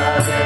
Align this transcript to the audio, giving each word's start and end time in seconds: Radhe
Radhe 0.00 0.45